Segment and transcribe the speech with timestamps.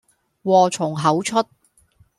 [0.41, 1.45] 禍從口出